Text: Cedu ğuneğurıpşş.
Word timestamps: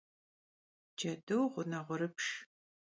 Cedu 0.97 1.37
ğuneğurıpşş. 1.51 2.27